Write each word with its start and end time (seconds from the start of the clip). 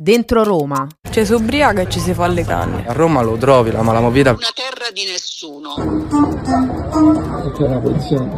Dentro 0.00 0.44
Roma. 0.44 0.86
Ci 1.10 1.24
si 1.24 1.32
ubriaca 1.32 1.80
e 1.80 1.90
ci 1.90 1.98
si 1.98 2.14
fa 2.14 2.28
le 2.28 2.44
canne. 2.44 2.86
A 2.86 2.92
Roma 2.92 3.20
lo 3.20 3.36
trovi, 3.36 3.72
la 3.72 3.82
malamovida. 3.82 4.30
Una 4.30 4.52
terra 4.54 4.92
di 4.92 5.04
nessuno. 5.04 5.74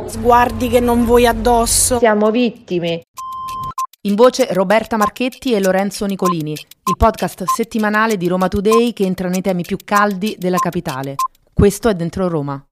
Sguardi 0.09 0.69
che 0.69 0.81
non 0.81 1.05
vuoi 1.05 1.27
addosso. 1.27 1.99
Siamo 1.99 2.31
vittime. 2.31 3.03
In 4.07 4.15
voce 4.15 4.49
Roberta 4.53 4.97
Marchetti 4.97 5.53
e 5.53 5.61
Lorenzo 5.61 6.07
Nicolini, 6.07 6.53
il 6.53 6.97
podcast 6.97 7.45
settimanale 7.45 8.17
di 8.17 8.27
Roma 8.27 8.49
Today 8.49 8.95
che 8.95 9.05
entra 9.05 9.29
nei 9.29 9.43
temi 9.43 9.63
più 9.63 9.77
caldi 9.85 10.37
della 10.39 10.57
capitale. 10.57 11.17
Questo 11.53 11.91
è 11.91 11.95
Dentro 11.95 12.27
Roma. 12.27 12.65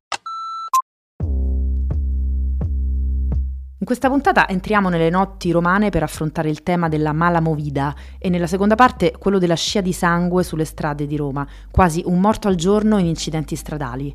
In 3.80 3.86
questa 3.86 4.08
puntata 4.08 4.48
entriamo 4.48 4.88
nelle 4.88 5.08
notti 5.08 5.52
romane 5.52 5.90
per 5.90 6.02
affrontare 6.02 6.50
il 6.50 6.64
tema 6.64 6.88
della 6.88 7.12
mala 7.12 7.40
movida 7.40 7.94
e 8.18 8.28
nella 8.28 8.48
seconda 8.48 8.74
parte 8.74 9.12
quello 9.16 9.38
della 9.38 9.54
scia 9.54 9.80
di 9.80 9.92
sangue 9.92 10.42
sulle 10.42 10.64
strade 10.64 11.06
di 11.06 11.16
Roma, 11.16 11.46
quasi 11.70 12.02
un 12.04 12.18
morto 12.18 12.48
al 12.48 12.56
giorno 12.56 12.98
in 12.98 13.06
incidenti 13.06 13.54
stradali. 13.54 14.12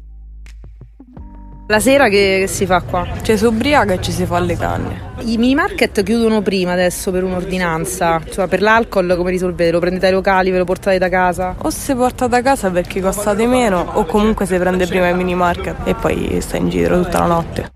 La 1.67 1.79
sera 1.79 2.09
che, 2.09 2.39
che 2.41 2.47
si 2.47 2.65
fa 2.65 2.81
qua? 2.81 3.07
Ci 3.21 3.37
si 3.37 3.45
ubriaca 3.45 3.93
e 3.93 4.01
ci 4.01 4.11
si 4.11 4.25
fa 4.25 4.37
le 4.39 4.57
canne. 4.57 5.11
I 5.19 5.37
mini 5.37 5.55
market 5.55 6.03
chiudono 6.03 6.41
prima 6.41 6.73
adesso 6.73 7.09
per 7.11 7.23
un'ordinanza, 7.23 8.21
cioè 8.29 8.49
per 8.49 8.61
l'alcol 8.61 9.15
come 9.15 9.31
risolvete? 9.31 9.71
Lo 9.71 9.79
prendete 9.79 10.07
ai 10.07 10.11
locali, 10.11 10.51
ve 10.51 10.57
lo 10.57 10.65
portate 10.65 10.97
da 10.97 11.07
casa? 11.07 11.55
O 11.59 11.69
si 11.69 11.95
porta 11.95 12.27
da 12.27 12.41
casa 12.41 12.69
perché 12.69 12.99
costa 12.99 13.33
di 13.33 13.45
meno 13.45 13.79
o 13.93 14.03
comunque 14.03 14.45
si 14.45 14.57
prende 14.57 14.87
prima 14.87 15.05
ai 15.05 15.15
mini 15.15 15.35
market 15.35 15.87
e 15.87 15.95
poi 15.95 16.41
sta 16.41 16.57
in 16.57 16.67
giro 16.67 17.01
tutta 17.01 17.19
la 17.19 17.27
notte. 17.27 17.71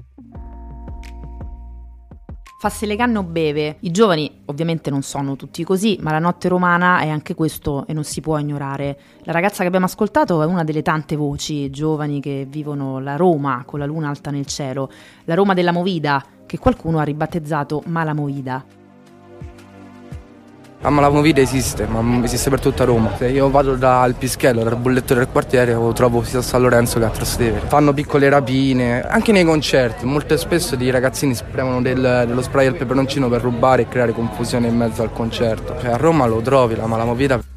Fasse 2.59 2.87
le 2.87 2.95
canne 2.95 3.19
o 3.19 3.23
beve. 3.23 3.77
I 3.81 3.91
giovani 3.91 4.41
ovviamente 4.45 4.89
non 4.89 5.03
sono 5.03 5.35
tutti 5.35 5.63
così, 5.63 5.99
ma 6.01 6.09
la 6.09 6.17
notte 6.17 6.47
romana 6.47 7.01
è 7.01 7.07
anche 7.07 7.35
questo 7.35 7.85
e 7.85 7.93
non 7.93 8.03
si 8.03 8.19
può 8.19 8.35
ignorare. 8.39 8.99
La 9.25 9.31
ragazza 9.31 9.61
che 9.61 9.67
abbiamo 9.67 9.85
ascoltato 9.85 10.41
è 10.41 10.45
una 10.47 10.63
delle 10.63 10.81
tante 10.81 11.15
voci 11.15 11.69
giovani 11.69 12.19
che 12.19 12.47
vivono 12.49 12.97
la 12.97 13.15
Roma 13.15 13.61
con 13.63 13.77
la 13.77 13.85
luna 13.85 14.09
alta 14.09 14.31
nel 14.31 14.47
cielo, 14.47 14.89
la 15.25 15.35
Roma 15.35 15.53
della 15.53 15.71
Movida, 15.71 16.25
che 16.47 16.57
qualcuno 16.57 16.97
ha 16.97 17.03
ribattezzato 17.03 17.83
Mala 17.85 18.15
Movida. 20.77 20.81
La 20.81 20.89
malamovida 20.89 21.41
esiste, 21.41 21.87
ma 21.87 22.23
esiste 22.23 22.49
per 22.49 22.59
tutta 22.59 22.83
Roma. 22.83 23.15
Se 23.17 23.27
io 23.27 23.49
vado 23.49 23.75
dal 23.75 24.13
Pischello, 24.13 24.63
dal 24.63 24.77
bulletto 24.77 25.13
del 25.13 25.27
quartiere, 25.27 25.73
lo 25.73 25.91
trovo 25.93 26.23
sia 26.23 26.39
a 26.39 26.41
San 26.41 26.61
Lorenzo 26.61 26.99
che 26.99 27.05
a 27.05 27.09
Trastevere. 27.09 27.67
Fanno 27.67 27.93
piccole 27.93 28.29
rapine, 28.29 29.01
anche 29.01 29.31
nei 29.31 29.43
concerti. 29.43 30.05
Molto 30.05 30.37
spesso 30.37 30.75
i 30.75 30.89
ragazzini 30.89 31.33
spremono 31.33 31.81
del, 31.81 32.25
dello 32.27 32.41
spray 32.41 32.67
al 32.67 32.75
peperoncino 32.75 33.27
per 33.27 33.41
rubare 33.41 33.83
e 33.83 33.87
creare 33.87 34.13
confusione 34.13 34.67
in 34.67 34.75
mezzo 34.75 35.01
al 35.01 35.11
concerto. 35.11 35.75
Cioè, 35.79 35.91
a 35.91 35.97
Roma 35.97 36.25
lo 36.25 36.41
trovi 36.41 36.75
la 36.75 36.85
malamovida. 36.85 37.56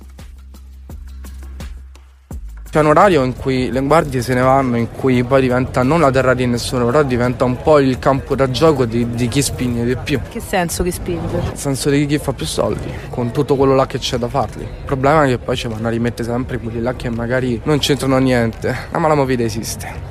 C'è 2.71 2.79
un 2.79 2.87
orario 2.87 3.25
in 3.25 3.35
cui 3.35 3.69
le 3.73 3.81
guardie 3.81 4.23
se 4.23 4.33
ne 4.33 4.43
vanno, 4.43 4.77
in 4.77 4.93
cui 4.93 5.25
poi 5.25 5.41
diventa 5.41 5.83
non 5.83 5.99
la 5.99 6.13
terra 6.13 6.35
di 6.35 6.47
nessuno, 6.47 6.85
però 6.85 7.03
diventa 7.03 7.43
un 7.45 7.61
po' 7.61 7.81
il 7.81 7.99
campo 7.99 8.37
da 8.37 8.49
gioco 8.49 8.85
di, 8.85 9.11
di 9.11 9.27
chi 9.27 9.43
spinge 9.43 9.85
di 9.85 9.97
più. 9.97 10.21
Che 10.29 10.39
senso 10.39 10.85
che 10.85 10.93
spinge? 10.93 11.37
Nel 11.37 11.57
senso 11.57 11.91
di 11.91 12.07
chi 12.07 12.19
fa 12.19 12.33
più 12.33 12.47
soldi, 12.47 12.89
con 13.09 13.33
tutto 13.33 13.57
quello 13.57 13.75
là 13.75 13.87
che 13.87 13.99
c'è 13.99 14.19
da 14.19 14.29
farli. 14.29 14.63
Il 14.63 14.85
problema 14.85 15.25
è 15.25 15.29
che 15.31 15.39
poi 15.39 15.57
ci 15.57 15.67
vanno 15.67 15.89
a 15.89 15.91
rimettere 15.91 16.29
sempre 16.29 16.59
quelli 16.59 16.81
là 16.81 16.95
che 16.95 17.11
magari 17.11 17.61
non 17.65 17.79
c'entrano 17.79 18.19
niente. 18.19 18.73
La 18.93 18.99
malamovida 19.01 19.43
esiste. 19.43 20.10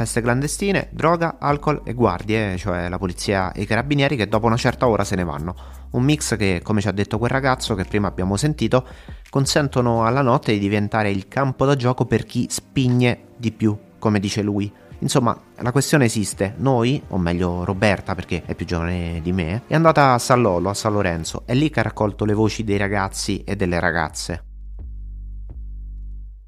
Feste 0.00 0.22
clandestine, 0.22 0.88
droga, 0.92 1.36
alcol 1.38 1.82
e 1.84 1.92
guardie, 1.92 2.56
cioè 2.56 2.88
la 2.88 2.96
polizia 2.96 3.52
e 3.52 3.60
i 3.60 3.66
carabinieri 3.66 4.16
che 4.16 4.28
dopo 4.28 4.46
una 4.46 4.56
certa 4.56 4.88
ora 4.88 5.04
se 5.04 5.14
ne 5.14 5.24
vanno. 5.24 5.54
Un 5.90 6.02
mix 6.04 6.38
che, 6.38 6.62
come 6.64 6.80
ci 6.80 6.88
ha 6.88 6.92
detto 6.92 7.18
quel 7.18 7.28
ragazzo 7.28 7.74
che 7.74 7.84
prima 7.84 8.08
abbiamo 8.08 8.38
sentito, 8.38 8.86
consentono 9.28 10.06
alla 10.06 10.22
notte 10.22 10.52
di 10.52 10.58
diventare 10.58 11.10
il 11.10 11.28
campo 11.28 11.66
da 11.66 11.76
gioco 11.76 12.06
per 12.06 12.24
chi 12.24 12.46
spigne 12.48 13.24
di 13.36 13.52
più, 13.52 13.76
come 13.98 14.20
dice 14.20 14.40
lui. 14.40 14.72
Insomma, 15.00 15.38
la 15.56 15.70
questione 15.70 16.06
esiste. 16.06 16.54
Noi, 16.56 17.02
o 17.08 17.18
meglio 17.18 17.62
Roberta 17.66 18.14
perché 18.14 18.42
è 18.46 18.54
più 18.54 18.64
giovane 18.64 19.20
di 19.22 19.32
me, 19.32 19.64
è 19.66 19.74
andata 19.74 20.14
a 20.14 20.18
San 20.18 20.40
Lolo, 20.40 20.70
a 20.70 20.74
San 20.74 20.94
Lorenzo, 20.94 21.42
è 21.44 21.52
lì 21.52 21.68
che 21.68 21.80
ha 21.80 21.82
raccolto 21.82 22.24
le 22.24 22.32
voci 22.32 22.64
dei 22.64 22.78
ragazzi 22.78 23.44
e 23.44 23.54
delle 23.54 23.78
ragazze. 23.78 24.44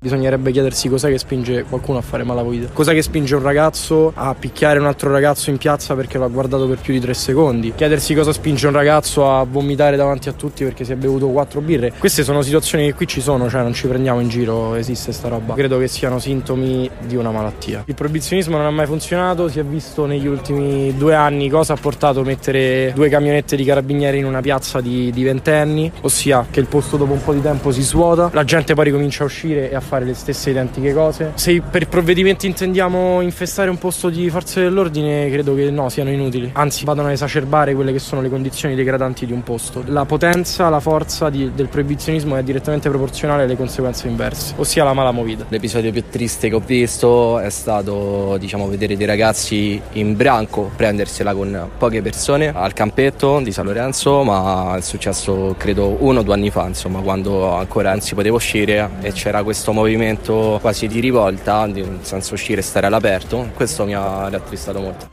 Bisognerebbe 0.02 0.50
chiedersi 0.50 0.88
cos'è 0.88 1.08
che 1.10 1.18
spinge 1.18 1.62
qualcuno 1.62 1.98
a 1.98 2.00
fare 2.00 2.24
malavita. 2.24 2.70
Cos'è 2.72 2.92
che 2.92 3.02
spinge 3.02 3.36
un 3.36 3.42
ragazzo 3.42 4.10
a 4.12 4.34
picchiare 4.34 4.80
un 4.80 4.86
altro 4.86 5.12
ragazzo 5.12 5.50
in 5.50 5.58
piazza 5.58 5.94
perché 5.94 6.18
l'ha 6.18 6.26
guardato 6.26 6.66
per 6.66 6.78
più 6.78 6.92
di 6.92 6.98
tre 6.98 7.14
secondi. 7.14 7.72
Chiedersi 7.72 8.12
cosa 8.12 8.32
spinge 8.32 8.66
un 8.66 8.72
ragazzo 8.72 9.30
a 9.32 9.44
vomitare 9.48 9.94
davanti 9.94 10.28
a 10.28 10.32
tutti 10.32 10.64
perché 10.64 10.82
si 10.82 10.90
è 10.90 10.96
bevuto 10.96 11.28
quattro 11.28 11.60
birre. 11.60 11.92
Queste 11.96 12.24
sono 12.24 12.42
situazioni 12.42 12.86
che 12.86 12.94
qui 12.94 13.06
ci 13.06 13.20
sono, 13.20 13.48
cioè 13.48 13.62
non 13.62 13.74
ci 13.74 13.86
prendiamo 13.86 14.18
in 14.18 14.28
giro, 14.28 14.74
esiste 14.74 15.12
sta 15.12 15.28
roba. 15.28 15.54
Credo 15.54 15.78
che 15.78 15.86
siano 15.86 16.18
sintomi 16.18 16.90
di 17.06 17.14
una 17.14 17.30
malattia. 17.30 17.84
Il 17.86 17.94
proibizionismo 17.94 18.56
non 18.56 18.66
ha 18.66 18.70
mai 18.72 18.86
funzionato, 18.86 19.46
si 19.46 19.60
è 19.60 19.64
visto 19.64 20.06
negli 20.06 20.26
ultimi 20.26 20.96
due 20.96 21.14
anni 21.14 21.48
cosa 21.48 21.74
ha 21.74 21.78
portato 21.80 22.22
a 22.22 22.24
mettere 22.24 22.90
due 22.92 23.08
camionette 23.08 23.54
di 23.54 23.62
carabinieri 23.62 24.18
in 24.18 24.24
una 24.24 24.40
piazza 24.40 24.80
di, 24.80 25.12
di 25.12 25.22
ventenni, 25.22 25.92
ossia 26.00 26.44
che 26.50 26.58
il 26.58 26.66
posto 26.66 26.96
dopo 26.96 27.12
un 27.12 27.22
po' 27.22 27.32
di 27.32 27.40
tempo 27.40 27.70
si 27.70 27.82
svuota, 27.82 28.30
la 28.32 28.42
gente 28.42 28.74
poi 28.74 28.86
ricomincia 28.86 29.22
a 29.22 29.26
uscire 29.26 29.70
e 29.70 29.76
a 29.76 29.80
fare 29.80 29.90
le 30.00 30.14
stesse 30.14 30.50
identiche 30.50 30.92
cose. 30.92 31.32
Se 31.34 31.60
per 31.60 31.88
provvedimenti 31.88 32.46
intendiamo 32.46 33.20
infestare 33.20 33.70
un 33.70 33.78
posto 33.78 34.08
di 34.08 34.28
forze 34.30 34.60
dell'ordine, 34.60 35.30
credo 35.30 35.54
che 35.54 35.70
no, 35.70 35.88
siano 35.88 36.10
inutili. 36.10 36.50
Anzi, 36.54 36.84
vadano 36.84 37.08
a 37.08 37.12
esacerbare 37.12 37.74
quelle 37.74 37.92
che 37.92 37.98
sono 37.98 38.22
le 38.22 38.28
condizioni 38.28 38.74
degradanti 38.74 39.26
di 39.26 39.32
un 39.32 39.42
posto. 39.42 39.82
La 39.86 40.04
potenza, 40.04 40.68
la 40.68 40.80
forza 40.80 41.30
di, 41.30 41.52
del 41.54 41.68
proibizionismo 41.68 42.36
è 42.36 42.42
direttamente 42.42 42.88
proporzionale 42.88 43.44
alle 43.44 43.56
conseguenze 43.56 44.08
inverse, 44.08 44.54
ossia 44.56 44.84
la 44.84 44.92
mala 44.92 45.10
movida. 45.10 45.44
L'episodio 45.48 45.92
più 45.92 46.04
triste 46.08 46.48
che 46.48 46.54
ho 46.54 46.62
visto 46.64 47.38
è 47.38 47.50
stato, 47.50 48.36
diciamo, 48.38 48.68
vedere 48.68 48.96
dei 48.96 49.06
ragazzi 49.06 49.80
in 49.92 50.16
branco 50.16 50.70
prendersela 50.74 51.34
con 51.34 51.68
poche 51.78 52.02
persone 52.02 52.52
al 52.54 52.72
campetto 52.72 53.40
di 53.40 53.52
San 53.52 53.66
Lorenzo, 53.66 54.22
ma 54.22 54.76
è 54.76 54.80
successo 54.80 55.54
credo 55.58 55.96
uno 56.00 56.20
o 56.20 56.22
due 56.22 56.34
anni 56.34 56.50
fa, 56.50 56.66
insomma, 56.66 57.00
quando 57.00 57.54
ancora 57.54 57.90
non 57.90 58.00
si 58.00 58.14
poteva 58.14 58.36
uscire 58.36 58.88
e 59.00 59.12
c'era 59.12 59.42
questo 59.42 59.72
movimento 59.82 60.58
quasi 60.60 60.86
di 60.86 61.00
rivolta, 61.00 61.68
senza 62.00 62.34
uscire 62.34 62.60
e 62.60 62.62
stare 62.62 62.86
all'aperto. 62.86 63.50
Questo 63.54 63.84
mi 63.84 63.94
ha 63.94 64.28
rattristato 64.28 64.80
molto. 64.80 65.10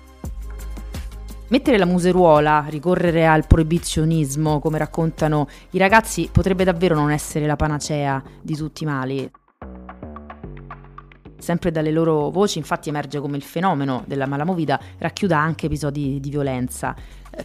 Mettere 1.48 1.80
la 1.80 1.86
museruola, 1.86 2.66
ricorrere 2.70 3.26
al 3.26 3.48
proibizionismo, 3.48 4.60
come 4.60 4.78
raccontano 4.78 5.48
i 5.72 5.80
ragazzi, 5.80 6.30
potrebbe 6.32 6.64
davvero 6.64 6.94
non 6.94 7.10
essere 7.10 7.48
la 7.48 7.56
panacea 7.56 8.22
di 8.42 8.56
tutti 8.56 8.84
i 8.84 8.86
mali. 8.86 9.32
Sempre 11.40 11.72
dalle 11.72 11.90
loro 11.90 12.30
voci 12.30 12.60
infatti 12.60 12.90
emerge 12.90 13.20
come 13.20 13.38
il 13.38 13.44
fenomeno 13.44 14.04
della 14.06 14.28
malamovida 14.28 14.80
racchiuda 15.00 15.40
anche 15.40 15.66
episodi 15.66 16.20
di 16.20 16.30
violenza. 16.30 16.94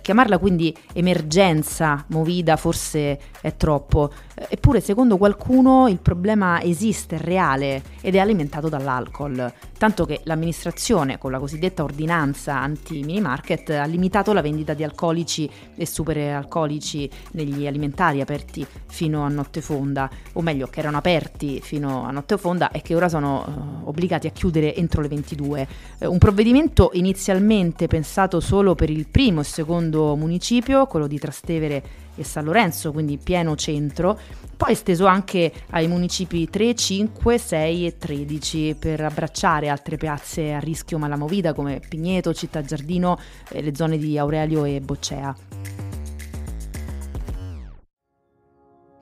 Chiamarla 0.00 0.38
quindi 0.38 0.74
emergenza 0.92 2.04
movida 2.08 2.56
forse 2.56 3.18
è 3.40 3.56
troppo, 3.56 4.12
eppure 4.34 4.80
secondo 4.80 5.16
qualcuno 5.16 5.88
il 5.88 5.98
problema 6.00 6.60
esiste, 6.62 7.16
è 7.16 7.18
reale 7.18 7.82
ed 8.00 8.14
è 8.14 8.18
alimentato 8.18 8.68
dall'alcol, 8.68 9.52
tanto 9.78 10.04
che 10.04 10.20
l'amministrazione 10.24 11.18
con 11.18 11.30
la 11.30 11.38
cosiddetta 11.38 11.82
ordinanza 11.84 12.58
anti-mini 12.58 13.20
market 13.20 13.70
ha 13.70 13.84
limitato 13.84 14.32
la 14.32 14.42
vendita 14.42 14.74
di 14.74 14.82
alcolici 14.82 15.48
e 15.74 15.86
superalcolici 15.86 17.08
negli 17.32 17.66
alimentari 17.66 18.20
aperti 18.20 18.66
fino 18.86 19.22
a 19.22 19.28
notte 19.28 19.60
fonda, 19.60 20.10
o 20.32 20.40
meglio 20.40 20.66
che 20.66 20.80
erano 20.80 20.96
aperti 20.96 21.60
fino 21.60 22.04
a 22.04 22.10
notte 22.10 22.36
fonda 22.36 22.70
e 22.70 22.82
che 22.82 22.94
ora 22.94 23.08
sono 23.08 23.82
uh, 23.84 23.88
obbligati 23.88 24.26
a 24.26 24.30
chiudere 24.30 24.74
entro 24.74 25.02
le 25.02 25.08
22. 25.08 25.68
Uh, 25.98 26.10
un 26.10 26.18
provvedimento 26.18 26.90
inizialmente 26.94 27.86
pensato 27.86 28.40
solo 28.40 28.74
per 28.74 28.90
il 28.90 29.06
primo 29.08 29.40
e 29.40 29.44
secondo 29.44 29.83
municipio, 29.92 30.86
quello 30.86 31.06
di 31.06 31.18
Trastevere 31.18 31.82
e 32.14 32.24
San 32.24 32.44
Lorenzo, 32.44 32.92
quindi 32.92 33.18
pieno 33.18 33.56
centro, 33.56 34.18
poi 34.56 34.72
esteso 34.72 35.06
anche 35.06 35.52
ai 35.70 35.88
municipi 35.88 36.48
3, 36.48 36.74
5, 36.74 37.38
6 37.38 37.86
e 37.86 37.98
13 37.98 38.76
per 38.78 39.00
abbracciare 39.00 39.68
altre 39.68 39.96
piazze 39.96 40.52
a 40.52 40.58
rischio 40.58 40.98
malamovida 40.98 41.52
come 41.52 41.80
Pigneto, 41.86 42.32
Città 42.32 42.62
Giardino 42.62 43.18
e 43.50 43.62
le 43.62 43.74
zone 43.74 43.98
di 43.98 44.16
Aurelio 44.18 44.64
e 44.64 44.80
Boccea. 44.80 45.34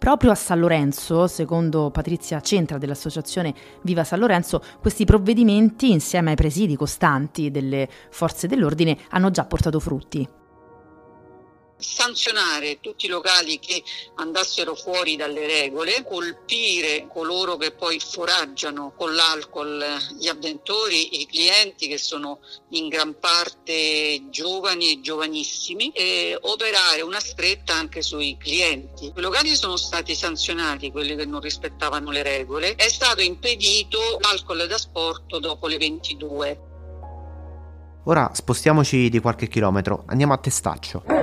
Proprio 0.02 0.32
a 0.32 0.34
San 0.34 0.58
Lorenzo, 0.58 1.28
secondo 1.28 1.92
Patrizia 1.92 2.40
Centra 2.40 2.76
dell'associazione 2.76 3.54
Viva 3.82 4.02
San 4.02 4.18
Lorenzo, 4.18 4.60
questi 4.80 5.04
provvedimenti, 5.04 5.92
insieme 5.92 6.30
ai 6.30 6.36
presidi 6.36 6.74
costanti 6.74 7.52
delle 7.52 7.88
forze 8.10 8.48
dell'ordine, 8.48 8.98
hanno 9.10 9.30
già 9.30 9.44
portato 9.44 9.78
frutti 9.78 10.40
sanzionare 11.82 12.80
tutti 12.80 13.06
i 13.06 13.08
locali 13.08 13.58
che 13.58 13.82
andassero 14.16 14.74
fuori 14.74 15.16
dalle 15.16 15.46
regole, 15.46 16.04
colpire 16.04 17.08
coloro 17.12 17.56
che 17.56 17.72
poi 17.72 17.98
foraggiano 17.98 18.94
con 18.96 19.14
l'alcol 19.14 19.84
gli 20.18 20.28
avventori, 20.28 21.20
i 21.20 21.26
clienti 21.26 21.88
che 21.88 21.98
sono 21.98 22.40
in 22.70 22.88
gran 22.88 23.18
parte 23.18 24.28
giovani 24.30 24.92
e 24.92 25.00
giovanissimi 25.00 25.90
e 25.90 26.38
operare 26.40 27.02
una 27.02 27.20
stretta 27.20 27.74
anche 27.74 28.02
sui 28.02 28.36
clienti. 28.38 29.12
I 29.14 29.20
locali 29.20 29.54
sono 29.54 29.76
stati 29.76 30.14
sanzionati, 30.14 30.90
quelli 30.90 31.16
che 31.16 31.26
non 31.26 31.40
rispettavano 31.40 32.10
le 32.10 32.22
regole, 32.22 32.74
è 32.74 32.88
stato 32.88 33.20
impedito 33.20 34.18
l'alcol 34.20 34.66
da 34.66 34.78
sport 34.78 35.38
dopo 35.38 35.66
le 35.66 35.76
22. 35.78 36.70
Ora 38.04 38.30
spostiamoci 38.34 39.08
di 39.08 39.20
qualche 39.20 39.46
chilometro, 39.46 40.02
andiamo 40.06 40.32
a 40.32 40.38
Testaccio. 40.38 41.21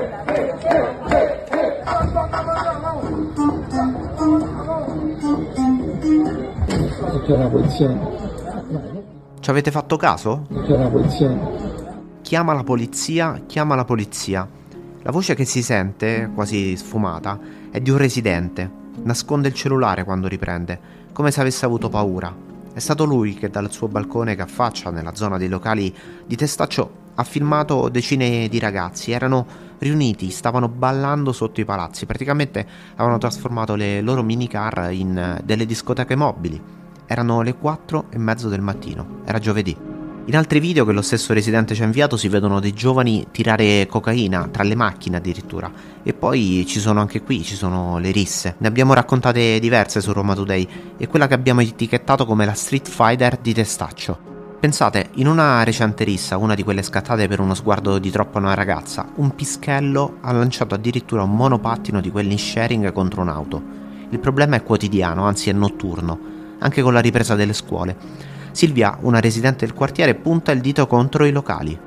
C'è 7.26 7.38
la 7.38 7.48
polizia. 7.48 8.00
Ci 9.40 9.50
avete 9.50 9.70
fatto 9.70 9.96
caso? 9.96 10.48
C'è 10.66 10.76
la 10.76 10.88
polizia. 10.88 11.38
Chiama 12.22 12.54
la 12.54 12.64
polizia, 12.64 13.42
chiama 13.46 13.76
la 13.76 13.86
polizia. 13.86 14.48
La 15.04 15.12
voce 15.12 15.36
che 15.36 15.46
si 15.46 15.62
sente, 15.62 16.32
quasi 16.34 16.76
sfumata, 16.76 17.40
è 17.70 17.80
di 17.80 17.92
un 17.92 17.98
residente. 17.98 18.70
Nasconde 19.04 19.50
il 19.50 19.54
cellulare 19.54 20.04
quando 20.04 20.28
riprende, 20.28 20.80
come 21.14 21.30
se 21.30 21.42
avesse 21.42 21.66
avuto 21.66 21.90
paura. 21.90 22.34
È 22.74 22.80
stato 22.80 23.06
lui 23.06 23.36
che 23.36 23.50
dal 23.50 23.72
suo 23.72 23.88
balcone 23.88 24.36
che 24.36 24.42
affaccia 24.42 24.90
nella 24.90 25.14
zona 25.14 25.38
dei 25.38 25.48
locali 25.48 25.96
di 26.26 26.36
Testaccio 26.36 27.08
ha 27.20 27.24
filmato 27.24 27.90
decine 27.90 28.48
di 28.48 28.60
ragazzi, 28.60 29.12
erano 29.12 29.46
riuniti, 29.80 30.30
stavano 30.30 30.70
ballando 30.70 31.34
sotto 31.34 31.60
i 31.60 31.66
palazzi, 31.66 32.06
praticamente 32.06 32.66
avevano 32.94 33.18
trasformato 33.18 33.76
le 33.76 34.00
loro 34.00 34.24
minicar 34.24 34.88
in 34.92 35.38
delle 35.44 35.66
discoteche 35.66 36.16
mobili. 36.16 36.62
Erano 37.06 37.42
le 37.42 37.56
4 37.56 38.06
e 38.10 38.18
mezzo 38.18 38.48
del 38.48 38.62
mattino, 38.62 39.22
era 39.26 39.38
giovedì. 39.38 39.76
In 40.26 40.38
altri 40.38 40.60
video 40.60 40.86
che 40.86 40.94
lo 40.94 41.02
stesso 41.02 41.34
residente 41.34 41.76
ci 41.76 41.82
ha 41.82 41.86
inviato 41.86 42.16
si 42.16 42.30
vedono 42.30 42.62
dei 42.62 42.72
giovani 42.72 43.28
tirare 43.32 43.88
cocaina 43.88 44.48
tra 44.48 44.64
le 44.64 44.76
macchine 44.76 45.18
addirittura. 45.18 45.70
E 46.04 46.14
poi 46.14 46.64
ci 46.68 46.80
sono 46.80 47.02
anche 47.02 47.24
qui, 47.24 47.44
ci 47.44 47.56
sono 47.56 47.98
le 47.98 48.12
risse. 48.12 48.56
Ne 48.60 48.68
abbiamo 48.68 48.94
raccontate 48.94 49.60
diverse 49.60 50.00
su 50.02 50.14
Roma 50.14 50.36
Today 50.36 50.68
e 50.98 51.08
quella 51.08 51.28
che 51.28 51.34
abbiamo 51.34 51.62
etichettato 51.62 52.26
come 52.26 52.46
la 52.46 52.54
Street 52.54 52.88
Fighter 52.88 53.38
di 53.38 53.54
Testaccio. 53.54 54.39
Pensate, 54.60 55.12
in 55.14 55.28
una 55.28 55.64
recente 55.64 56.04
rissa, 56.04 56.36
una 56.36 56.54
di 56.54 56.64
quelle 56.64 56.84
scattate 56.84 57.30
per 57.30 57.40
uno 57.40 57.54
sguardo 57.54 57.98
di 57.98 58.12
troppo 58.12 58.40
a 58.40 58.42
una 58.42 58.56
ragazza, 58.56 59.08
un 59.16 59.34
pischello 59.34 60.18
ha 60.20 60.34
lanciato 60.34 60.76
addirittura 60.76 61.24
un 61.24 61.34
monopattino 61.34 62.02
di 62.02 62.12
quelli 62.12 62.34
in 62.34 62.40
sharing 62.40 62.92
contro 62.92 63.22
un'auto. 63.22 63.62
Il 64.10 64.20
problema 64.20 64.58
è 64.58 64.64
quotidiano, 64.64 65.24
anzi 65.24 65.50
è 65.50 65.54
notturno, 65.54 66.20
anche 66.60 66.82
con 66.82 66.92
la 66.92 67.00
ripresa 67.00 67.36
delle 67.36 67.54
scuole. 67.54 67.96
Silvia, 68.52 68.98
una 69.00 69.22
residente 69.22 69.66
del 69.66 69.74
quartiere, 69.74 70.16
punta 70.16 70.52
il 70.52 70.60
dito 70.60 70.88
contro 70.88 71.24
i 71.24 71.32
locali. 71.32 71.80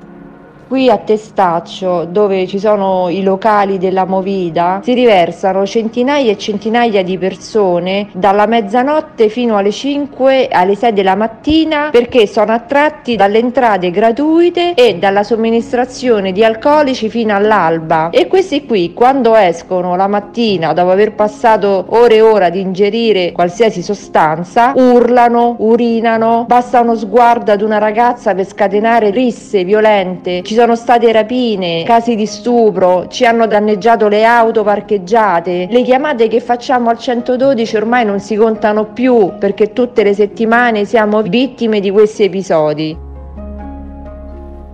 Qui 0.67 0.89
a 0.89 0.97
Testaccio, 0.97 2.05
dove 2.05 2.47
ci 2.47 2.57
sono 2.57 3.09
i 3.09 3.21
locali 3.21 3.77
della 3.77 4.05
Movida, 4.05 4.79
si 4.83 4.93
riversano 4.93 5.65
centinaia 5.65 6.31
e 6.31 6.37
centinaia 6.37 7.03
di 7.03 7.17
persone 7.17 8.07
dalla 8.13 8.47
mezzanotte 8.47 9.29
fino 9.29 9.57
alle 9.57 9.71
5, 9.71 10.47
alle 10.49 10.75
6 10.75 10.93
della 10.93 11.15
mattina, 11.15 11.89
perché 11.91 12.25
sono 12.25 12.53
attratti 12.53 13.15
dalle 13.15 13.37
entrate 13.37 13.91
gratuite 13.91 14.73
e 14.73 14.95
dalla 14.95 15.23
somministrazione 15.23 16.31
di 16.31 16.43
alcolici 16.43 17.09
fino 17.09 17.35
all'alba. 17.35 18.09
E 18.09 18.27
questi 18.27 18.65
qui, 18.65 18.93
quando 18.93 19.35
escono 19.35 19.95
la 19.95 20.07
mattina, 20.07 20.73
dopo 20.73 20.89
aver 20.89 21.13
passato 21.13 21.85
ore 21.89 22.15
e 22.15 22.21
ore 22.21 22.45
ad 22.45 22.55
ingerire 22.55 23.31
qualsiasi 23.31 23.83
sostanza, 23.83 24.73
urlano, 24.75 25.55
urinano, 25.59 26.45
basta 26.47 26.79
uno 26.79 26.95
sguardo 26.95 27.51
ad 27.51 27.61
una 27.61 27.77
ragazza 27.77 28.33
per 28.33 28.47
scatenare 28.47 29.11
risse 29.11 29.63
violente. 29.63 30.41
Ci 30.41 30.52
sono 30.53 30.73
sono 30.73 30.75
state 30.75 31.11
rapine, 31.11 31.83
casi 31.83 32.15
di 32.15 32.25
stupro, 32.25 33.07
ci 33.07 33.25
hanno 33.25 33.47
danneggiato 33.47 34.07
le 34.07 34.23
auto 34.23 34.63
parcheggiate. 34.63 35.67
Le 35.69 35.81
chiamate 35.83 36.27
che 36.27 36.39
facciamo 36.39 36.89
al 36.89 36.97
112 36.97 37.75
ormai 37.75 38.05
non 38.05 38.19
si 38.19 38.35
contano 38.35 38.85
più 38.85 39.33
perché 39.37 39.73
tutte 39.73 40.03
le 40.03 40.13
settimane 40.13 40.85
siamo 40.85 41.21
vittime 41.21 41.79
di 41.79 41.91
questi 41.91 42.23
episodi. 42.23 43.02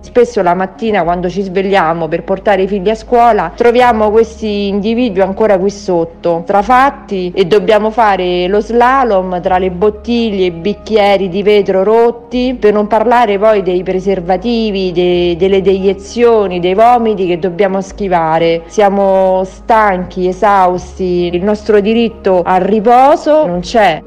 Spesso 0.00 0.42
la 0.42 0.54
mattina 0.54 1.02
quando 1.02 1.28
ci 1.28 1.42
svegliamo 1.42 2.08
per 2.08 2.24
portare 2.24 2.62
i 2.62 2.66
figli 2.66 2.88
a 2.88 2.94
scuola 2.94 3.52
troviamo 3.54 4.10
questi 4.10 4.68
individui 4.68 5.20
ancora 5.20 5.58
qui 5.58 5.70
sotto, 5.70 6.42
trafatti 6.46 7.30
e 7.34 7.44
dobbiamo 7.44 7.90
fare 7.90 8.48
lo 8.48 8.60
slalom 8.60 9.40
tra 9.40 9.58
le 9.58 9.70
bottiglie 9.70 10.44
e 10.44 10.46
i 10.46 10.50
bicchieri 10.50 11.28
di 11.28 11.42
vetro 11.42 11.82
rotti, 11.82 12.56
per 12.58 12.72
non 12.72 12.86
parlare 12.86 13.38
poi 13.38 13.62
dei 13.62 13.82
preservativi, 13.82 14.92
dei, 14.92 15.36
delle 15.36 15.60
deiezioni, 15.60 16.60
dei 16.60 16.74
vomiti 16.74 17.26
che 17.26 17.38
dobbiamo 17.38 17.80
schivare. 17.80 18.62
Siamo 18.66 19.42
stanchi, 19.44 20.28
esausti, 20.28 21.30
il 21.32 21.42
nostro 21.42 21.80
diritto 21.80 22.42
al 22.44 22.60
riposo 22.60 23.46
non 23.46 23.60
c'è. 23.60 24.02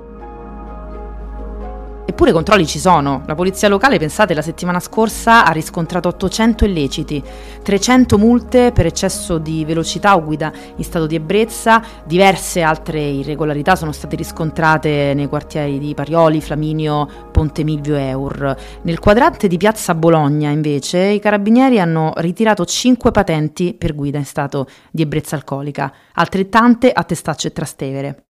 Eppure 2.14 2.30
i 2.30 2.34
controlli 2.34 2.68
ci 2.68 2.78
sono. 2.78 3.24
La 3.26 3.34
polizia 3.34 3.68
locale, 3.68 3.98
pensate, 3.98 4.36
la 4.36 4.44
settimana 4.44 4.80
scorsa 4.80 5.46
ha 5.46 5.52
riscontrato 5.52 6.10
800 6.10 6.64
illeciti, 6.66 7.24
300 7.64 8.20
multe 8.20 8.72
per 8.72 8.86
eccesso 8.86 9.40
di 9.40 9.66
velocità 9.66 10.16
o 10.16 10.24
guida 10.24 10.54
in 10.76 10.84
stato 10.84 11.08
di 11.08 11.16
ebbrezza, 11.16 11.82
diverse 12.06 12.62
altre 12.62 13.02
irregolarità 13.02 13.76
sono 13.76 13.92
state 13.92 14.16
riscontrate 14.16 15.14
nei 15.16 15.28
quartieri 15.28 15.80
di 15.80 15.96
Parioli, 15.96 16.40
Flaminio, 16.40 17.10
Ponte 17.32 17.64
Milvio 17.64 17.96
e 17.96 18.10
Eur. 18.10 18.58
Nel 18.84 19.00
quadrante 19.00 19.48
di 19.48 19.58
Piazza 19.58 19.96
Bologna, 19.96 20.52
invece, 20.52 21.00
i 21.00 21.20
carabinieri 21.20 21.80
hanno 21.80 22.14
ritirato 22.18 22.64
5 22.64 23.10
patenti 23.10 23.74
per 23.74 23.96
guida 23.96 24.20
in 24.20 24.26
stato 24.26 24.68
di 24.92 25.02
ebbrezza 25.02 25.36
alcolica, 25.36 25.92
altrettante 26.14 26.92
a 26.92 27.04
Testaccio 27.04 27.48
e 27.48 27.52
Trastevere. 27.54 28.26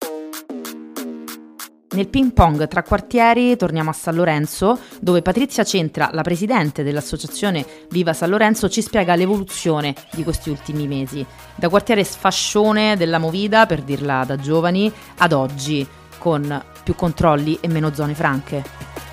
Nel 1.90 2.08
ping 2.08 2.32
pong 2.32 2.68
tra 2.68 2.82
quartieri 2.82 3.56
torniamo 3.56 3.88
a 3.88 3.94
San 3.94 4.14
Lorenzo, 4.14 4.78
dove 5.00 5.22
Patrizia 5.22 5.64
Centra, 5.64 6.10
la 6.12 6.20
presidente 6.20 6.82
dell'associazione 6.82 7.64
Viva 7.88 8.12
San 8.12 8.28
Lorenzo, 8.28 8.68
ci 8.68 8.82
spiega 8.82 9.14
l'evoluzione 9.14 9.94
di 10.12 10.22
questi 10.22 10.50
ultimi 10.50 10.86
mesi. 10.86 11.24
Da 11.54 11.70
quartiere 11.70 12.04
sfascione 12.04 12.94
della 12.98 13.18
Movida, 13.18 13.64
per 13.64 13.80
dirla 13.80 14.24
da 14.26 14.36
giovani, 14.36 14.92
ad 15.16 15.32
oggi, 15.32 15.86
con 16.18 16.62
più 16.84 16.94
controlli 16.94 17.56
e 17.60 17.68
meno 17.68 17.94
zone 17.94 18.14
franche. 18.14 18.62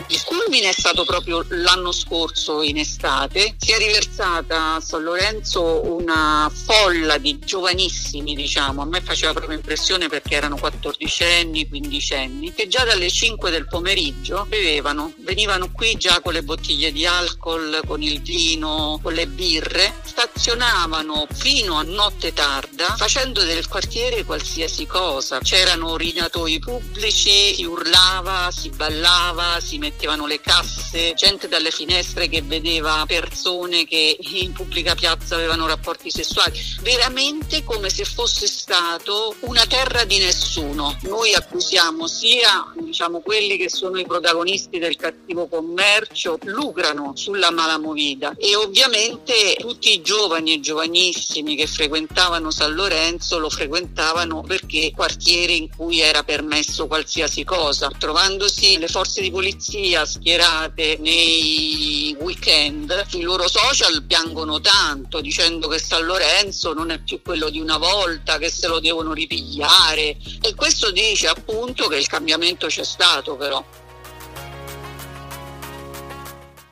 Il 0.07 0.22
culmine 0.24 0.69
è 0.69 0.72
stato 0.72 1.04
proprio 1.04 1.44
l'anno 1.50 1.92
scorso 1.92 2.62
in 2.62 2.78
estate, 2.78 3.56
si 3.57 3.72
è 3.72 3.78
riversata 3.78 4.75
a 4.75 4.80
San 4.80 5.02
Lorenzo 5.02 5.81
una 5.92 6.52
folla 6.54 7.18
di 7.18 7.40
giovanissimi, 7.40 8.36
diciamo, 8.36 8.84
a 8.84 8.86
me 8.86 9.02
faceva 9.02 9.34
proprio 9.34 9.56
impressione 9.56 10.08
perché 10.08 10.36
erano 10.36 10.58
14 10.58 11.24
anni, 11.24 11.68
15 11.68 12.13
anni, 12.13 12.53
che 12.53 12.68
già 12.68 12.84
dalle 12.84 13.10
5 13.10 13.50
del 13.50 13.68
pomeriggio 13.68 14.46
bevevano, 14.48 15.12
venivano 15.24 15.72
qui 15.72 15.96
già 15.96 16.20
con 16.22 16.34
le 16.34 16.44
bottiglie 16.44 16.91
di 16.91 17.08
alcol, 17.08 17.82
con 17.88 18.03
il 18.03 18.22
vino, 18.22 19.00
con 19.01 19.13
le 19.13 19.25
birre, 19.25 19.96
stazionavano 20.03 21.25
fino 21.34 21.77
a 21.77 21.84
notte 21.84 22.32
tarda 22.32 22.96
facendo 22.96 23.41
del 23.44 23.68
quartiere 23.68 24.24
qualsiasi 24.24 24.86
cosa. 24.86 25.39
C'erano 25.39 25.89
orinatoi 25.89 26.60
pubblici, 26.60 27.56
si 27.56 27.65
urlava, 27.65 28.51
si 28.51 28.70
ballava, 28.70 29.60
si 29.60 29.80
metteva 29.80 29.94
mettevano 29.96 30.28
le 30.28 30.42
casse, 30.42 31.14
gente 31.14 31.48
dalle 31.48 31.72
finestre 31.72 32.28
che 32.28 32.42
vedeva 32.42 33.06
persone 33.08 33.86
che 33.86 34.18
in 34.20 34.52
pubblica 34.52 34.94
piazza 34.94 35.36
avevano 35.36 35.66
rapporti 35.68 36.12
sessuali, 36.12 36.60
veramente 36.82 37.64
come 37.64 37.90
se 37.90 38.04
fosse 38.04 38.46
stato 38.46 39.36
una 39.42 39.66
terra 39.66 40.04
di 40.04 40.18
nessuno. 40.18 40.98
Noi 41.04 41.34
accusiamo 41.34 42.08
sia 42.08 42.74
diciamo, 42.78 43.22
quelli 43.22 43.56
che 43.56 43.70
sono 43.70 43.98
i 43.98 44.06
protagonisti 44.06 44.80
del 44.80 44.98
cattivo 44.98 45.48
commercio, 45.48 46.38
lucrano 46.44 47.14
sulla 47.16 47.52
malamovida. 47.52 48.36
E 48.38 48.56
ovviamente 48.56 49.56
tutti 49.58 49.94
i 49.94 50.02
giovani 50.02 50.56
e 50.56 50.60
giovanissimi 50.60 51.56
che 51.56 51.68
frequentavano 51.68 52.52
San 52.52 52.74
Lorenzo 52.74 53.40
lo 53.40 53.50
frequentavano 53.50 54.42
perché 54.42 54.92
quartiere 54.94 55.54
in 55.54 55.70
cui 55.74 56.02
era 56.02 56.24
permesso 56.24 56.88
qualsiasi 56.88 57.46
cosa, 57.46 57.90
trovandosi 57.98 58.78
le 58.78 58.88
forze 58.90 59.22
di 59.22 59.32
polizia 59.32 59.85
polizia 59.86 60.06
schierate 60.06 60.98
nei 61.00 62.15
weekend 62.20 63.06
sui 63.08 63.22
loro 63.22 63.48
social 63.48 64.04
piangono 64.04 64.60
tanto 64.60 65.22
dicendo 65.22 65.68
che 65.68 65.77
San 65.77 66.06
Lorenzo 66.06 66.74
non 66.74 66.89
è 66.89 67.00
più 67.00 67.22
quello 67.22 67.50
di 67.50 67.60
una 67.60 67.77
volta, 67.77 68.38
che 68.39 68.50
se 68.50 68.68
lo 68.68 68.80
devono 68.80 69.13
ripigliare 69.13 70.18
e 70.42 70.56
questo 70.56 70.92
dice 70.92 71.27
appunto 71.27 71.88
che 71.88 71.98
il 71.98 72.08
cambiamento 72.08 72.65
c'è 72.68 72.84
stato 72.84 73.36
però. 73.36 73.63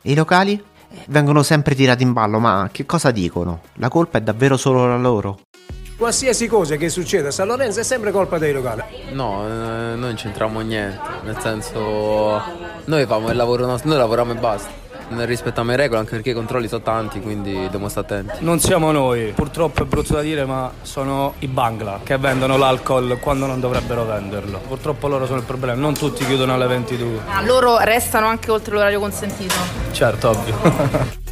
I 0.01 0.15
locali? 0.15 0.61
Vengono 1.07 1.43
sempre 1.43 1.75
tirati 1.75 2.03
in 2.03 2.13
ballo, 2.13 2.39
ma 2.39 2.69
che 2.71 2.85
cosa 2.85 3.11
dicono? 3.11 3.61
La 3.75 3.89
colpa 3.89 4.17
è 4.17 4.21
davvero 4.21 4.57
solo 4.57 4.87
la 4.87 4.97
loro? 4.97 5.41
Qualsiasi 5.95 6.47
cosa 6.47 6.75
che 6.75 6.89
succeda 6.89 7.27
a 7.29 7.31
San 7.31 7.47
Lorenzo 7.47 7.79
è 7.79 7.83
sempre 7.83 8.11
colpa 8.11 8.37
dei 8.37 8.51
locali. 8.51 8.81
No, 9.11 9.45
eh, 9.45 9.49
noi 9.49 9.97
non 9.97 10.15
c'entriamo 10.15 10.59
niente, 10.61 10.99
nel 11.23 11.37
senso 11.39 12.41
noi 12.85 13.05
facciamo 13.05 13.29
il 13.29 13.35
lavoro 13.35 13.65
nostro, 13.65 13.89
noi 13.89 13.99
lavoriamo 13.99 14.31
e 14.31 14.35
basta. 14.35 14.81
Rispettiamo 15.15 15.69
le 15.69 15.75
regole 15.75 15.99
anche 15.99 16.11
perché 16.11 16.31
i 16.31 16.33
controlli 16.33 16.67
sono 16.67 16.81
tanti, 16.81 17.21
quindi 17.21 17.53
dobbiamo 17.53 17.87
stare 17.87 18.07
attenti. 18.07 18.43
Non 18.43 18.59
siamo 18.59 18.91
noi, 18.91 19.31
purtroppo 19.35 19.83
è 19.83 19.85
brutto 19.85 20.13
da 20.13 20.21
dire, 20.21 20.43
ma 20.45 20.71
sono 20.81 21.35
i 21.39 21.47
Bangla 21.47 21.99
che 22.03 22.17
vendono 22.17 22.57
l'alcol 22.57 23.19
quando 23.19 23.45
non 23.45 23.59
dovrebbero 23.59 24.05
venderlo. 24.05 24.59
Purtroppo 24.67 25.07
loro 25.07 25.27
sono 25.27 25.37
il 25.37 25.45
problema, 25.45 25.79
non 25.79 25.93
tutti 25.93 26.25
chiudono 26.25 26.55
alle 26.55 26.67
22. 26.67 27.19
Ah, 27.27 27.41
loro 27.43 27.77
restano 27.79 28.25
anche 28.25 28.49
oltre 28.49 28.73
l'orario 28.73 28.99
consentito. 28.99 29.55
Certo, 29.91 30.29
ovvio. 30.29 31.21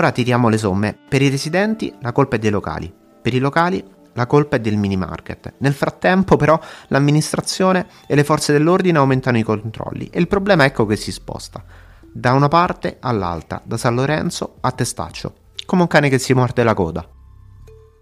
Ora 0.00 0.12
tiriamo 0.12 0.48
le 0.48 0.56
somme. 0.56 0.96
Per 1.10 1.20
i 1.20 1.28
residenti 1.28 1.94
la 2.00 2.12
colpa 2.12 2.36
è 2.36 2.38
dei 2.38 2.48
locali, 2.48 2.90
per 3.20 3.34
i 3.34 3.38
locali 3.38 3.84
la 4.14 4.24
colpa 4.24 4.56
è 4.56 4.58
del 4.58 4.78
mini 4.78 4.96
market. 4.96 5.56
Nel 5.58 5.74
frattempo, 5.74 6.36
però, 6.36 6.58
l'amministrazione 6.86 7.86
e 8.06 8.14
le 8.14 8.24
forze 8.24 8.50
dell'ordine 8.50 8.96
aumentano 8.96 9.36
i 9.36 9.42
controlli 9.42 10.08
e 10.10 10.18
il 10.18 10.26
problema 10.26 10.64
ecco 10.64 10.86
che 10.86 10.96
si 10.96 11.12
sposta 11.12 11.62
da 12.10 12.32
una 12.32 12.48
parte 12.48 12.96
all'altra, 12.98 13.60
da 13.62 13.76
San 13.76 13.94
Lorenzo 13.94 14.56
a 14.60 14.72
Testaccio, 14.72 15.34
come 15.66 15.82
un 15.82 15.88
cane 15.88 16.08
che 16.08 16.18
si 16.18 16.32
morde 16.32 16.62
la 16.62 16.72
coda. 16.72 17.06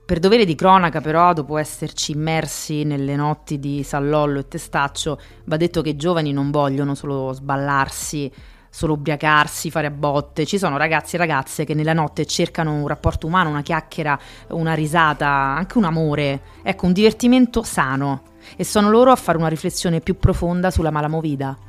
Per 0.07 0.19
dovere 0.21 0.45
di 0.45 0.55
cronaca, 0.55 1.01
però, 1.01 1.33
dopo 1.33 1.57
esserci 1.57 2.13
immersi 2.13 2.85
nelle 2.85 3.17
notti 3.17 3.59
di 3.59 3.83
San 3.83 4.09
Lollo 4.09 4.39
e 4.39 4.47
Testaccio, 4.47 5.19
va 5.47 5.57
detto 5.57 5.83
che 5.83 5.89
i 5.89 5.97
giovani 5.97 6.31
non 6.31 6.53
vogliono 6.53 6.95
solo 6.95 7.33
sballarsi 7.33 8.33
solo 8.71 8.95
ubriacarsi, 8.95 9.71
fare 9.71 9.87
a 9.87 9.91
botte. 9.91 10.47
Ci 10.47 10.59
sono 10.59 10.77
ragazzi 10.77 11.17
e 11.17 11.19
ragazze 11.19 11.65
che 11.65 11.75
nella 11.75 11.93
notte 11.93 12.27
cercano 12.27 12.75
un 12.75 12.87
rapporto 12.87 13.27
umano, 13.27 13.51
una 13.51 13.63
chiacchiera, 13.63 14.19
una 14.49 14.75
risata, 14.75 15.27
anche 15.27 15.79
un 15.79 15.85
amore. 15.85 16.41
Ecco, 16.63 16.87
un 16.87 16.93
divertimento 16.93 17.63
sano. 17.63 18.23
E 18.57 18.65
sono 18.65 18.89
loro 18.91 19.11
a 19.11 19.17
fare 19.17 19.39
una 19.39 19.49
riflessione 19.49 20.01
più 20.01 20.17
profonda 20.17 20.71
sulla 20.71 20.91
malamovida. 20.91 21.68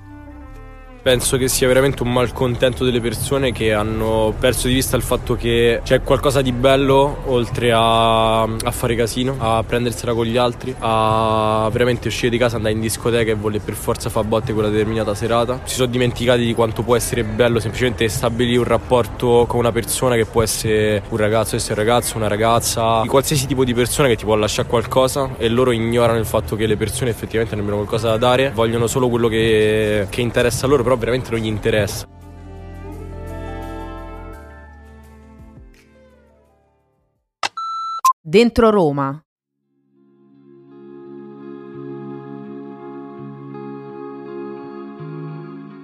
Penso 1.10 1.38
che 1.38 1.48
sia 1.48 1.68
veramente 1.68 2.04
un 2.04 2.14
malcontento 2.14 2.86
delle 2.86 3.02
persone 3.02 3.52
che 3.52 3.74
hanno 3.74 4.32
perso 4.38 4.68
di 4.68 4.76
vista 4.76 4.96
il 4.96 5.02
fatto 5.02 5.36
che 5.36 5.82
c'è 5.84 6.04
qualcosa 6.04 6.44
di 6.44 6.52
bello 6.52 7.24
oltre 7.26 7.72
a, 7.74 8.44
a 8.44 8.70
fare 8.70 8.94
casino, 8.94 9.36
a 9.40 9.64
prendersela 9.64 10.14
con 10.14 10.28
gli 10.28 10.38
altri, 10.38 10.76
a 10.78 11.68
veramente 11.72 12.10
uscire 12.10 12.30
di 12.30 12.38
casa, 12.38 12.58
andare 12.58 12.76
in 12.76 12.80
discoteca 12.82 13.32
e 13.32 13.34
voler 13.34 13.60
per 13.60 13.74
forza 13.74 14.12
fare 14.12 14.28
botte 14.28 14.54
quella 14.54 14.70
determinata 14.70 15.16
serata. 15.16 15.62
Si 15.64 15.74
sono 15.74 15.88
dimenticati 15.88 16.46
di 16.46 16.54
quanto 16.54 16.84
può 16.84 16.96
essere 16.96 17.24
bello 17.24 17.60
semplicemente 17.60 18.08
stabilire 18.08 18.60
un 18.60 18.66
rapporto 18.66 19.46
con 19.48 19.62
una 19.62 19.72
persona 19.72 20.14
che 20.14 20.26
può 20.26 20.44
essere 20.44 21.02
un 21.10 21.18
ragazzo, 21.18 21.56
essere 21.56 21.82
un 21.82 21.88
ragazzo, 21.88 22.18
una 22.18 22.28
ragazza, 22.28 23.02
di 23.02 23.08
qualsiasi 23.08 23.48
tipo 23.48 23.64
di 23.64 23.74
persona 23.74 24.08
che 24.08 24.16
ti 24.16 24.26
può 24.26 24.36
lasciare 24.36 24.68
qualcosa 24.68 25.28
e 25.38 25.50
loro 25.50 25.72
ignorano 25.72 26.20
il 26.20 26.26
fatto 26.28 26.56
che 26.56 26.68
le 26.68 26.78
persone 26.78 27.10
effettivamente 27.10 27.56
hanno 27.56 27.74
qualcosa 27.74 28.10
da 28.10 28.18
dare, 28.18 28.52
vogliono 28.54 28.86
solo 28.86 29.10
quello 29.10 29.28
che, 29.28 30.06
che 30.12 30.22
interessa 30.22 30.68
loro 30.68 30.84
però 30.84 30.98
veramente 31.00 31.32
non 31.32 31.40
gli 31.40 31.48
interessa. 31.48 32.08
Dentro 38.22 38.70
Roma. 38.70 39.20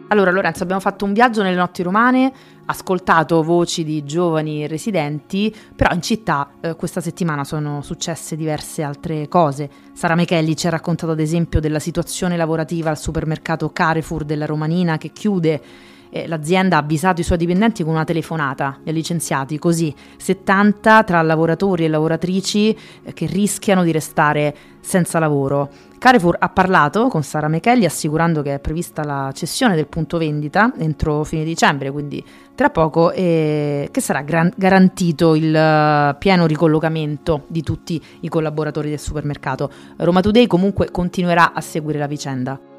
Allora 0.08 0.30
Lorenzo, 0.30 0.62
abbiamo 0.62 0.82
fatto 0.82 1.04
un 1.04 1.14
viaggio 1.14 1.42
nelle 1.42 1.56
notti 1.56 1.82
romane, 1.82 2.32
ascoltato 2.66 3.42
voci 3.42 3.84
di 3.84 4.04
giovani 4.04 4.68
residenti, 4.68 5.54
però 5.76 5.94
in 5.96 6.02
città 6.04 6.52
eh, 6.62 6.76
questa 6.76 7.02
settimana 7.02 7.44
sono 7.44 7.82
successe 7.82 8.36
diverse 8.36 8.84
altre 8.84 9.28
cose. 9.28 9.68
Sara 9.94 10.14
Mechelli 10.14 10.56
ci 10.56 10.68
ha 10.68 10.70
raccontato 10.70 11.14
ad 11.14 11.20
esempio 11.20 11.60
della 11.60 11.80
situazione 11.80 12.38
lavorativa 12.38 12.92
al 12.92 13.00
supermercato 13.00 13.72
Carrefour 13.72 14.26
della 14.26 14.46
Romanina 14.46 15.00
che 15.00 15.12
chiude 15.12 15.62
eh, 16.10 16.28
l'azienda 16.28 16.78
ha 16.78 16.80
avvisato 16.80 17.22
i 17.22 17.24
suoi 17.24 17.38
dipendenti 17.38 17.84
con 17.84 17.94
una 17.94 18.04
telefonata, 18.04 18.80
li 18.84 18.90
ha 18.90 18.94
licenziati, 18.94 19.60
così 19.60 19.94
70 20.18 21.04
tra 21.04 21.22
lavoratori 21.22 21.86
e 21.86 21.88
lavoratrici 21.88 22.78
eh, 23.04 23.14
che 23.14 23.26
rischiano 23.26 23.84
di 23.84 23.92
restare 23.92 24.56
senza 24.80 25.20
lavoro. 25.20 25.70
Carrefour 25.98 26.36
ha 26.40 26.50
parlato 26.50 27.08
con 27.08 27.24
Sara 27.24 27.48
Mechelli 27.48 27.86
assicurando 27.86 28.44
che 28.44 28.56
è 28.56 28.60
prevista 28.60 29.04
la 29.04 29.32
cessione 29.34 29.74
del 29.76 29.88
punto 29.88 30.20
vendita 30.20 30.72
entro 30.78 31.24
fine 31.24 31.44
dicembre, 31.44 31.90
quindi 31.90 32.24
tra 32.54 32.70
poco, 32.70 33.12
e 33.12 33.90
che 33.92 34.02
sarà 34.02 34.22
gran- 34.22 34.54
garantito 34.56 35.36
il 35.36 35.50
uh, 35.50 36.16
pieno 36.18 36.46
ricollocamento 36.46 37.46
di 37.48 37.64
tutti 37.64 38.02
i 38.22 38.30
collaboratori 38.30 38.90
del 38.90 39.00
supermercato. 39.00 39.70
Roma 39.98 40.22
Today 40.22 40.46
comunque 40.48 40.92
continuerà 40.92 41.54
a 41.54 41.62
seguire 41.62 41.98
la 41.98 42.08
vicenda. 42.08 42.75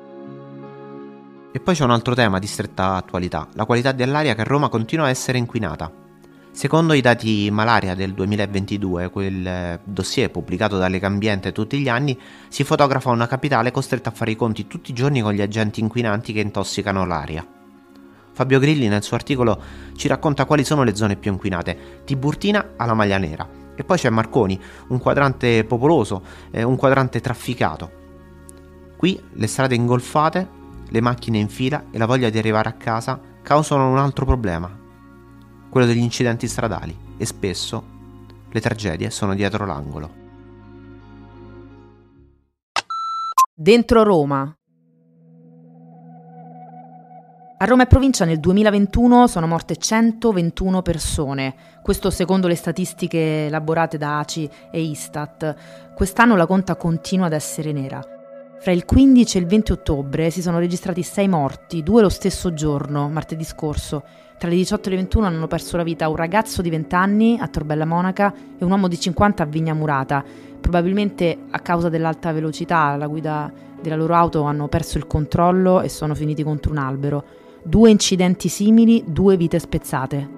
E 1.56 1.60
poi 1.60 1.74
c'è 1.74 1.84
un 1.84 1.90
altro 1.90 2.14
tema 2.14 2.38
di 2.38 2.46
stretta 2.46 2.96
attualità, 2.96 3.48
la 3.54 3.64
qualità 3.64 3.92
dell'aria 3.92 4.34
che 4.34 4.42
a 4.42 4.44
Roma 4.44 4.68
continua 4.68 5.06
a 5.06 5.08
essere 5.08 5.38
inquinata. 5.38 5.90
Secondo 6.50 6.92
i 6.92 7.00
dati 7.00 7.48
malaria 7.50 7.94
del 7.94 8.12
2022, 8.12 9.08
quel 9.08 9.46
eh, 9.46 9.80
dossier 9.82 10.30
pubblicato 10.30 10.76
dalle 10.76 10.98
Cambiente 10.98 11.52
tutti 11.52 11.78
gli 11.78 11.88
anni, 11.88 12.20
si 12.48 12.62
fotografa 12.62 13.08
una 13.08 13.26
capitale 13.26 13.70
costretta 13.70 14.10
a 14.10 14.12
fare 14.12 14.32
i 14.32 14.36
conti 14.36 14.66
tutti 14.66 14.90
i 14.90 14.94
giorni 14.94 15.22
con 15.22 15.32
gli 15.32 15.40
agenti 15.40 15.80
inquinanti 15.80 16.34
che 16.34 16.40
intossicano 16.40 17.06
l'aria. 17.06 17.42
Fabio 18.32 18.58
Grilli 18.58 18.88
nel 18.88 19.02
suo 19.02 19.16
articolo 19.16 19.58
ci 19.96 20.08
racconta 20.08 20.44
quali 20.44 20.62
sono 20.62 20.82
le 20.82 20.94
zone 20.94 21.16
più 21.16 21.32
inquinate, 21.32 22.02
Tiburtina 22.04 22.72
alla 22.76 22.92
Maglia 22.92 23.16
Nera. 23.16 23.48
E 23.74 23.82
poi 23.82 23.96
c'è 23.96 24.10
Marconi, 24.10 24.60
un 24.88 24.98
quadrante 24.98 25.64
popoloso, 25.64 26.22
eh, 26.50 26.62
un 26.62 26.76
quadrante 26.76 27.22
trafficato. 27.22 27.90
Qui 28.94 29.18
le 29.32 29.46
strade 29.46 29.74
ingolfate, 29.74 30.64
le 30.88 31.00
macchine 31.00 31.38
in 31.38 31.48
fila 31.48 31.84
e 31.90 31.98
la 31.98 32.06
voglia 32.06 32.30
di 32.30 32.38
arrivare 32.38 32.68
a 32.68 32.74
casa 32.74 33.20
causano 33.42 33.90
un 33.90 33.98
altro 33.98 34.24
problema, 34.24 34.70
quello 35.68 35.86
degli 35.86 35.98
incidenti 35.98 36.48
stradali 36.48 36.96
e 37.16 37.26
spesso 37.26 37.94
le 38.50 38.60
tragedie 38.60 39.10
sono 39.10 39.34
dietro 39.34 39.66
l'angolo. 39.66 40.24
Dentro 43.54 44.02
Roma. 44.02 44.54
A 47.58 47.64
Roma 47.64 47.84
e 47.84 47.86
provincia 47.86 48.26
nel 48.26 48.38
2021 48.38 49.26
sono 49.28 49.46
morte 49.46 49.76
121 49.76 50.82
persone, 50.82 51.54
questo 51.82 52.10
secondo 52.10 52.48
le 52.48 52.54
statistiche 52.54 53.46
elaborate 53.46 53.96
da 53.96 54.18
ACI 54.18 54.50
e 54.70 54.82
Istat. 54.82 55.94
Quest'anno 55.94 56.36
la 56.36 56.46
conta 56.46 56.76
continua 56.76 57.26
ad 57.26 57.32
essere 57.32 57.72
nera. 57.72 58.15
Fra 58.58 58.72
il 58.72 58.84
15 58.84 59.36
e 59.36 59.40
il 59.40 59.46
20 59.46 59.72
ottobre 59.72 60.30
si 60.30 60.42
sono 60.42 60.58
registrati 60.58 61.02
6 61.02 61.28
morti, 61.28 61.82
due 61.82 62.02
lo 62.02 62.08
stesso 62.08 62.52
giorno, 62.52 63.08
martedì 63.08 63.44
scorso, 63.44 64.02
tra 64.38 64.48
le 64.48 64.56
18 64.56 64.88
e 64.88 64.90
le 64.90 64.96
21 64.96 65.26
hanno 65.26 65.46
perso 65.46 65.76
la 65.76 65.82
vita 65.82 66.08
un 66.08 66.16
ragazzo 66.16 66.62
di 66.62 66.70
20 66.70 66.94
anni 66.94 67.38
a 67.40 67.48
Torbella 67.48 67.84
Monaca 67.84 68.34
e 68.58 68.64
un 68.64 68.70
uomo 68.70 68.88
di 68.88 68.98
50 68.98 69.42
a 69.42 69.46
Vigna 69.46 69.72
Murata. 69.72 70.24
Probabilmente 70.60 71.38
a 71.50 71.60
causa 71.60 71.88
dell'alta 71.88 72.32
velocità 72.32 72.96
la 72.96 73.06
guida 73.06 73.52
della 73.80 73.96
loro 73.96 74.14
auto 74.14 74.42
hanno 74.42 74.68
perso 74.68 74.98
il 74.98 75.06
controllo 75.06 75.80
e 75.80 75.88
sono 75.88 76.14
finiti 76.14 76.42
contro 76.42 76.72
un 76.72 76.78
albero. 76.78 77.24
Due 77.62 77.90
incidenti 77.90 78.48
simili, 78.48 79.04
due 79.06 79.36
vite 79.36 79.58
spezzate. 79.58 80.28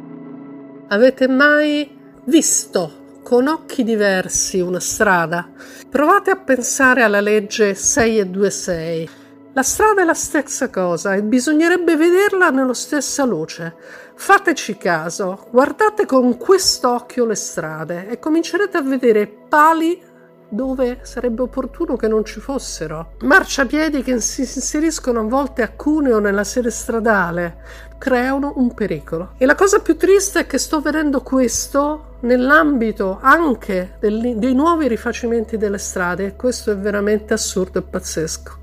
Avete 0.89 1.29
mai 1.29 1.91
visto 2.25 3.07
con 3.29 3.47
occhi 3.47 3.85
diversi 3.85 4.59
una 4.61 4.81
strada? 4.81 5.51
Provate 5.91 6.31
a 6.31 6.37
pensare 6.37 7.03
alla 7.03 7.21
legge 7.21 7.75
626 7.75 9.11
la 9.53 9.63
strada 9.63 10.03
è 10.03 10.05
la 10.05 10.15
stessa 10.15 10.71
cosa 10.71 11.15
e 11.15 11.23
bisognerebbe 11.23 11.97
vederla 11.97 12.51
nella 12.51 12.75
stessa 12.75 13.25
luce. 13.25 13.75
Fateci 14.15 14.77
caso, 14.77 15.49
guardate 15.51 16.07
con 16.07 16.37
quest'occhio 16.37 17.25
le 17.25 17.35
strade 17.35 18.09
e 18.09 18.21
comincerete 18.21 18.77
a 18.77 18.83
vedere 18.83 19.27
pali 19.27 20.01
dove 20.49 21.01
sarebbe 21.03 21.43
opportuno 21.43 21.97
che 21.97 22.09
non 22.09 22.25
ci 22.25 22.41
fossero. 22.41 23.13
Marciapiedi 23.21 24.03
che 24.03 24.21
si 24.21 24.41
inseriscono 24.41 25.21
a 25.21 25.25
volte 25.25 25.63
a 25.63 25.71
cuneo 25.71 26.19
nella 26.19 26.45
sede 26.45 26.71
stradale 26.71 27.87
creano 27.99 28.53
un 28.57 28.73
pericolo. 28.73 29.33
E 29.37 29.45
la 29.45 29.55
cosa 29.55 29.81
più 29.81 29.97
triste 29.97 30.41
è 30.41 30.47
che 30.47 30.59
sto 30.59 30.81
vedendo 30.81 31.21
questo 31.21 32.17
nell'ambito 32.21 33.19
anche 33.21 33.97
del, 33.99 34.39
dei 34.39 34.55
nuovi 34.55 34.89
rifacimenti 34.89 35.57
delle 35.57 35.79
strade 35.79 36.27
e 36.27 36.37
questo 36.37 36.71
è 36.71 36.77
veramente 36.77 37.35
assurdo 37.35 37.79
e 37.79 37.83
pazzesco. 37.83 38.57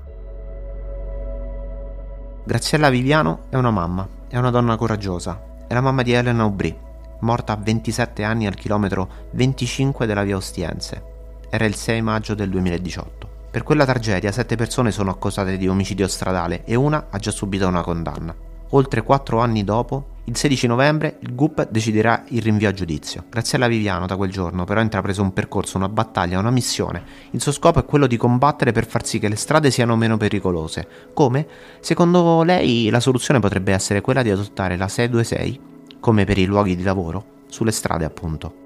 Graziella 2.44 2.90
Viviano 2.90 3.44
è 3.48 3.56
una 3.56 3.70
mamma, 3.70 4.06
è 4.28 4.38
una 4.38 4.50
donna 4.50 4.76
coraggiosa, 4.76 5.40
è 5.66 5.74
la 5.74 5.80
mamma 5.80 6.02
di 6.02 6.12
Elena 6.12 6.44
Aubry, 6.44 6.76
morta 7.20 7.52
a 7.52 7.58
27 7.60 8.22
anni 8.22 8.46
al 8.46 8.54
chilometro 8.54 9.08
25 9.32 10.06
della 10.06 10.22
via 10.22 10.36
Ostiense. 10.36 11.14
Era 11.48 11.64
il 11.64 11.74
6 11.74 12.02
maggio 12.02 12.34
del 12.34 12.50
2018. 12.50 13.28
Per 13.50 13.62
quella 13.62 13.86
tragedia 13.86 14.32
sette 14.32 14.56
persone 14.56 14.90
sono 14.90 15.10
accusate 15.10 15.56
di 15.56 15.68
omicidio 15.68 16.08
stradale 16.08 16.64
e 16.64 16.74
una 16.74 17.06
ha 17.08 17.18
già 17.18 17.30
subito 17.30 17.66
una 17.66 17.82
condanna. 17.82 18.34
Oltre 18.70 19.02
quattro 19.02 19.38
anni 19.38 19.64
dopo, 19.64 20.14
Il 20.28 20.36
16 20.36 20.66
novembre 20.66 21.18
il 21.20 21.36
GUP 21.36 21.68
deciderà 21.70 22.24
il 22.30 22.42
rinvio 22.42 22.68
a 22.68 22.72
giudizio. 22.72 23.26
Graziella 23.30 23.68
Viviano 23.68 24.06
da 24.06 24.16
quel 24.16 24.32
giorno 24.32 24.64
però 24.64 24.80
ha 24.80 24.82
intrapreso 24.82 25.22
un 25.22 25.32
percorso, 25.32 25.76
una 25.76 25.88
battaglia, 25.88 26.40
una 26.40 26.50
missione. 26.50 27.04
Il 27.30 27.40
suo 27.40 27.52
scopo 27.52 27.78
è 27.78 27.84
quello 27.84 28.08
di 28.08 28.16
combattere 28.16 28.72
per 28.72 28.88
far 28.88 29.06
sì 29.06 29.20
che 29.20 29.28
le 29.28 29.36
strade 29.36 29.70
siano 29.70 29.94
meno 29.94 30.16
pericolose. 30.16 30.88
Come? 31.14 31.46
Secondo 31.78 32.42
lei 32.42 32.90
la 32.90 32.98
soluzione 32.98 33.38
potrebbe 33.38 33.72
essere 33.72 34.00
quella 34.00 34.22
di 34.22 34.30
adottare 34.30 34.76
la 34.76 34.88
626, 34.88 35.60
come 36.00 36.24
per 36.24 36.38
i 36.38 36.44
luoghi 36.44 36.74
di 36.74 36.82
lavoro, 36.82 37.24
sulle 37.46 37.70
strade 37.70 38.04
appunto. 38.04 38.65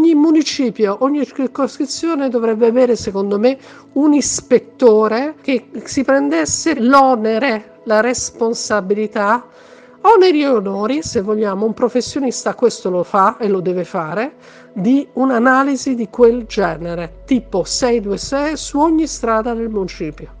Ogni 0.00 0.14
municipio, 0.14 0.96
ogni 1.00 1.26
circoscrizione 1.26 2.30
dovrebbe 2.30 2.68
avere, 2.68 2.96
secondo 2.96 3.38
me, 3.38 3.58
un 3.92 4.14
ispettore 4.14 5.34
che 5.42 5.68
si 5.84 6.04
prendesse 6.04 6.80
l'onere, 6.80 7.80
la 7.84 8.00
responsabilità 8.00 9.44
Oneri 10.00 10.40
e 10.40 10.48
onori, 10.48 11.02
se 11.02 11.20
vogliamo, 11.20 11.66
un 11.66 11.74
professionista 11.74 12.54
questo 12.54 12.88
lo 12.88 13.02
fa 13.02 13.36
e 13.36 13.46
lo 13.48 13.60
deve 13.60 13.84
fare, 13.84 14.36
di 14.72 15.06
un'analisi 15.12 15.94
di 15.94 16.08
quel 16.08 16.46
genere, 16.46 17.20
tipo 17.26 17.64
626 17.64 18.56
su 18.56 18.78
ogni 18.78 19.06
strada 19.06 19.52
del 19.52 19.68
municipio. 19.68 20.39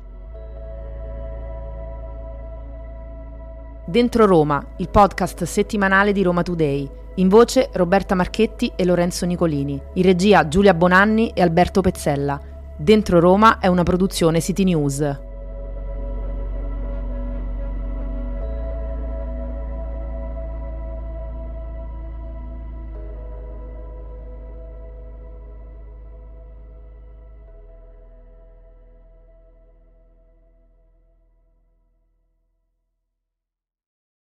Dentro 3.90 4.24
Roma, 4.24 4.64
il 4.76 4.88
podcast 4.88 5.42
settimanale 5.42 6.12
di 6.12 6.22
Roma 6.22 6.44
Today. 6.44 6.88
In 7.16 7.26
voce 7.26 7.70
Roberta 7.72 8.14
Marchetti 8.14 8.70
e 8.76 8.84
Lorenzo 8.84 9.26
Nicolini. 9.26 9.82
In 9.94 10.04
regia 10.04 10.46
Giulia 10.46 10.74
Bonanni 10.74 11.32
e 11.34 11.42
Alberto 11.42 11.80
Pezzella. 11.80 12.40
Dentro 12.76 13.18
Roma 13.18 13.58
è 13.58 13.66
una 13.66 13.82
produzione 13.82 14.40
City 14.40 14.62
News. 14.62 15.29